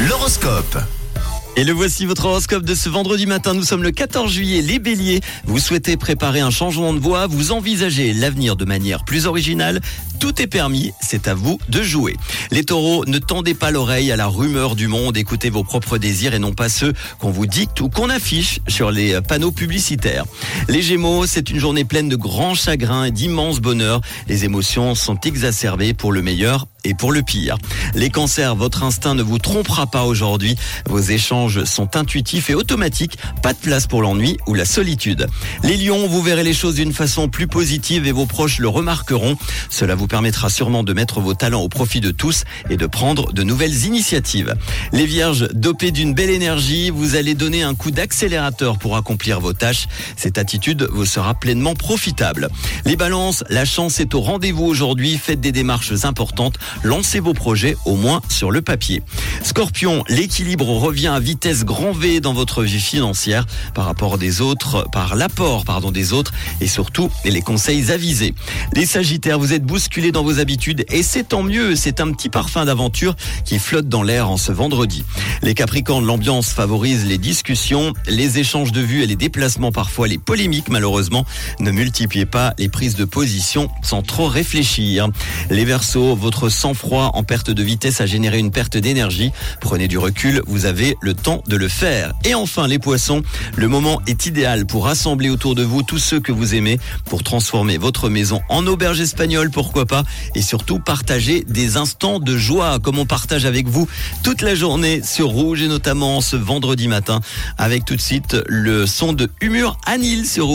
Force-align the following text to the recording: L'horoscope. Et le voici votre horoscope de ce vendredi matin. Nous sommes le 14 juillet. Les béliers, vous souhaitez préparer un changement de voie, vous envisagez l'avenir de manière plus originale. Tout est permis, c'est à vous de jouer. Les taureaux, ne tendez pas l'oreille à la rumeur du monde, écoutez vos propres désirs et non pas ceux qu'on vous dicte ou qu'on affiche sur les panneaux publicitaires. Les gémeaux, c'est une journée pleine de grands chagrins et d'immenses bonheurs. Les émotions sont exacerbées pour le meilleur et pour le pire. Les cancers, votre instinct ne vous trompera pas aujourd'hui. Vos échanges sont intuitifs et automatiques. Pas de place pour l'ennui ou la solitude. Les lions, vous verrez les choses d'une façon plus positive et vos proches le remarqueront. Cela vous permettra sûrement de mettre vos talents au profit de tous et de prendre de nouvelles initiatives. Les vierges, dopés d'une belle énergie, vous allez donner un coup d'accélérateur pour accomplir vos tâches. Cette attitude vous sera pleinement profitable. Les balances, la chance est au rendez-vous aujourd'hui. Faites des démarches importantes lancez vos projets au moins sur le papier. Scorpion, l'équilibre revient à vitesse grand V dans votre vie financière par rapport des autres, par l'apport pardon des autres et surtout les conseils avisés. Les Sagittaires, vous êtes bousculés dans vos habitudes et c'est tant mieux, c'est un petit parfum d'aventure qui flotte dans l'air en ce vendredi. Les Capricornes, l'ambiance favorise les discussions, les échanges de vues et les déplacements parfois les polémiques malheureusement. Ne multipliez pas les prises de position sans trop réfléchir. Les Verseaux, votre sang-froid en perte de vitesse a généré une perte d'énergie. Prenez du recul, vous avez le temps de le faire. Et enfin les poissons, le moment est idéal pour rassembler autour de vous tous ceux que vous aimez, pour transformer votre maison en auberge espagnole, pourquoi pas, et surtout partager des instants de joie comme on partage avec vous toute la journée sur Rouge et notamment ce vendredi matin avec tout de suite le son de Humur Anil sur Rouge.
L'horoscope. 0.00 0.76
Et 1.56 1.62
le 1.62 1.72
voici 1.72 2.04
votre 2.04 2.24
horoscope 2.24 2.64
de 2.64 2.74
ce 2.74 2.88
vendredi 2.88 3.26
matin. 3.26 3.54
Nous 3.54 3.62
sommes 3.62 3.84
le 3.84 3.92
14 3.92 4.30
juillet. 4.30 4.60
Les 4.60 4.80
béliers, 4.80 5.20
vous 5.44 5.60
souhaitez 5.60 5.96
préparer 5.96 6.40
un 6.40 6.50
changement 6.50 6.92
de 6.92 6.98
voie, 6.98 7.28
vous 7.28 7.52
envisagez 7.52 8.12
l'avenir 8.12 8.56
de 8.56 8.64
manière 8.64 9.04
plus 9.04 9.26
originale. 9.26 9.80
Tout 10.18 10.42
est 10.42 10.48
permis, 10.48 10.90
c'est 11.00 11.28
à 11.28 11.34
vous 11.34 11.60
de 11.68 11.80
jouer. 11.80 12.16
Les 12.50 12.64
taureaux, 12.64 13.04
ne 13.06 13.18
tendez 13.18 13.54
pas 13.54 13.70
l'oreille 13.70 14.10
à 14.10 14.16
la 14.16 14.26
rumeur 14.26 14.74
du 14.74 14.88
monde, 14.88 15.16
écoutez 15.16 15.48
vos 15.48 15.62
propres 15.62 15.96
désirs 15.96 16.34
et 16.34 16.40
non 16.40 16.52
pas 16.52 16.68
ceux 16.68 16.92
qu'on 17.20 17.30
vous 17.30 17.46
dicte 17.46 17.80
ou 17.80 17.88
qu'on 17.88 18.10
affiche 18.10 18.58
sur 18.66 18.90
les 18.90 19.20
panneaux 19.20 19.52
publicitaires. 19.52 20.24
Les 20.68 20.82
gémeaux, 20.82 21.24
c'est 21.26 21.50
une 21.50 21.60
journée 21.60 21.84
pleine 21.84 22.08
de 22.08 22.16
grands 22.16 22.54
chagrins 22.54 23.04
et 23.04 23.12
d'immenses 23.12 23.60
bonheurs. 23.60 24.00
Les 24.26 24.44
émotions 24.44 24.96
sont 24.96 25.20
exacerbées 25.20 25.94
pour 25.94 26.10
le 26.10 26.20
meilleur 26.20 26.66
et 26.84 26.94
pour 26.94 27.12
le 27.12 27.22
pire. 27.22 27.56
Les 27.94 28.10
cancers, 28.10 28.54
votre 28.54 28.82
instinct 28.82 29.14
ne 29.14 29.22
vous 29.22 29.38
trompera 29.38 29.86
pas 29.86 30.04
aujourd'hui. 30.04 30.56
Vos 30.86 31.00
échanges 31.00 31.64
sont 31.64 31.96
intuitifs 31.96 32.50
et 32.50 32.54
automatiques. 32.54 33.18
Pas 33.42 33.52
de 33.52 33.58
place 33.58 33.86
pour 33.86 34.02
l'ennui 34.02 34.36
ou 34.46 34.54
la 34.54 34.64
solitude. 34.64 35.26
Les 35.62 35.76
lions, 35.76 36.06
vous 36.06 36.22
verrez 36.22 36.44
les 36.44 36.52
choses 36.52 36.74
d'une 36.74 36.92
façon 36.92 37.28
plus 37.28 37.46
positive 37.46 38.06
et 38.06 38.12
vos 38.12 38.26
proches 38.26 38.58
le 38.58 38.68
remarqueront. 38.68 39.36
Cela 39.70 39.94
vous 39.94 40.06
permettra 40.06 40.50
sûrement 40.50 40.82
de 40.82 40.92
mettre 40.92 41.20
vos 41.20 41.34
talents 41.34 41.62
au 41.62 41.68
profit 41.68 42.00
de 42.00 42.10
tous 42.10 42.44
et 42.70 42.76
de 42.76 42.86
prendre 42.86 43.32
de 43.32 43.42
nouvelles 43.42 43.84
initiatives. 43.84 44.54
Les 44.92 45.06
vierges, 45.06 45.48
dopés 45.52 45.90
d'une 45.90 46.14
belle 46.14 46.30
énergie, 46.30 46.90
vous 46.90 47.16
allez 47.16 47.34
donner 47.34 47.62
un 47.62 47.74
coup 47.74 47.90
d'accélérateur 47.90 48.78
pour 48.78 48.96
accomplir 48.96 49.40
vos 49.40 49.52
tâches. 49.52 49.86
Cette 50.16 50.38
attitude 50.38 50.88
vous 50.90 51.06
sera 51.06 51.34
pleinement 51.34 51.74
profitable. 51.74 52.48
Les 52.84 52.96
balances, 52.96 53.44
la 53.48 53.64
chance 53.64 54.00
est 54.00 54.14
au 54.14 54.20
rendez-vous 54.20 54.64
aujourd'hui. 54.64 55.18
Faites 55.18 55.40
des 55.40 55.52
démarches 55.52 56.04
importantes 56.04 56.58
lancez 56.82 57.20
vos 57.20 57.34
projets 57.34 57.76
au 57.84 57.96
moins 57.96 58.20
sur 58.28 58.50
le 58.50 58.62
papier. 58.62 59.02
Scorpion, 59.42 60.04
l'équilibre 60.08 60.68
revient 60.68 61.08
à 61.08 61.20
vitesse 61.20 61.64
grand 61.64 61.92
V 61.92 62.20
dans 62.20 62.32
votre 62.32 62.62
vie 62.62 62.80
financière 62.80 63.46
par 63.74 63.84
rapport 63.84 64.18
des 64.18 64.40
autres, 64.40 64.86
par 64.92 65.16
l'apport 65.16 65.64
pardon 65.64 65.90
des 65.90 66.12
autres 66.12 66.32
et 66.60 66.66
surtout 66.66 67.10
les 67.24 67.42
conseils 67.42 67.90
avisés. 67.90 68.34
Les 68.74 68.86
Sagittaires, 68.86 69.38
vous 69.38 69.52
êtes 69.52 69.64
bousculés 69.64 70.12
dans 70.12 70.22
vos 70.22 70.38
habitudes 70.38 70.84
et 70.90 71.02
c'est 71.02 71.24
tant 71.24 71.42
mieux, 71.42 71.76
c'est 71.76 72.00
un 72.00 72.10
petit 72.12 72.28
parfum 72.28 72.64
d'aventure 72.64 73.14
qui 73.44 73.58
flotte 73.58 73.88
dans 73.88 74.02
l'air 74.02 74.30
en 74.30 74.36
ce 74.36 74.52
vendredi. 74.52 75.04
Les 75.42 75.54
Capricornes, 75.54 76.06
l'ambiance 76.06 76.50
favorise 76.50 77.06
les 77.06 77.18
discussions, 77.18 77.92
les 78.06 78.38
échanges 78.38 78.72
de 78.72 78.80
vues 78.80 79.02
et 79.02 79.06
les 79.06 79.16
déplacements 79.16 79.72
parfois 79.72 80.08
les 80.08 80.18
polémiques 80.18 80.68
malheureusement. 80.68 81.24
Ne 81.60 81.70
multipliez 81.70 82.26
pas 82.26 82.54
les 82.58 82.68
prises 82.68 82.96
de 82.96 83.04
position 83.04 83.68
sans 83.82 84.02
trop 84.02 84.26
réfléchir. 84.26 85.08
Les 85.50 85.64
Verseaux, 85.64 86.14
votre 86.14 86.48
sang-froid 86.64 87.10
en 87.12 87.24
perte 87.24 87.50
de 87.50 87.62
vitesse 87.62 88.00
a 88.00 88.06
généré 88.06 88.38
une 88.38 88.50
perte 88.50 88.78
d'énergie. 88.78 89.32
Prenez 89.60 89.86
du 89.86 89.98
recul, 89.98 90.40
vous 90.46 90.64
avez 90.64 90.96
le 91.02 91.12
temps 91.12 91.42
de 91.46 91.56
le 91.56 91.68
faire. 91.68 92.14
Et 92.24 92.34
enfin 92.34 92.66
les 92.66 92.78
poissons, 92.78 93.20
le 93.54 93.68
moment 93.68 94.00
est 94.06 94.24
idéal 94.24 94.64
pour 94.64 94.86
rassembler 94.86 95.28
autour 95.28 95.54
de 95.54 95.62
vous 95.62 95.82
tous 95.82 95.98
ceux 95.98 96.20
que 96.20 96.32
vous 96.32 96.54
aimez, 96.54 96.80
pour 97.04 97.22
transformer 97.22 97.76
votre 97.76 98.08
maison 98.08 98.40
en 98.48 98.66
auberge 98.66 98.98
espagnole, 99.02 99.50
pourquoi 99.50 99.84
pas, 99.84 100.04
et 100.34 100.40
surtout 100.40 100.78
partager 100.78 101.44
des 101.46 101.76
instants 101.76 102.18
de 102.18 102.34
joie 102.34 102.78
comme 102.78 102.98
on 102.98 103.04
partage 103.04 103.44
avec 103.44 103.68
vous 103.68 103.86
toute 104.22 104.40
la 104.40 104.54
journée 104.54 105.02
sur 105.02 105.28
Rouge 105.28 105.60
et 105.60 105.68
notamment 105.68 106.22
ce 106.22 106.36
vendredi 106.36 106.88
matin 106.88 107.20
avec 107.58 107.84
tout 107.84 107.94
de 107.94 108.00
suite 108.00 108.38
le 108.46 108.86
son 108.86 109.12
de 109.12 109.28
Humur 109.42 109.76
Anil 109.84 110.24
sur 110.24 110.46
Rouge. 110.46 110.52